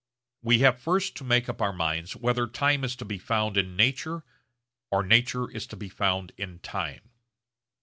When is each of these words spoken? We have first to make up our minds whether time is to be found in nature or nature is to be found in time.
We 0.41 0.61
have 0.65 0.79
first 0.79 1.13
to 1.17 1.23
make 1.23 1.47
up 1.47 1.61
our 1.61 1.71
minds 1.73 2.15
whether 2.15 2.47
time 2.47 2.83
is 2.83 2.95
to 2.95 3.05
be 3.05 3.19
found 3.19 3.55
in 3.55 3.75
nature 3.75 4.23
or 4.89 5.03
nature 5.03 5.51
is 5.51 5.67
to 5.67 5.75
be 5.75 5.89
found 5.89 6.31
in 6.37 6.57
time. 6.57 7.11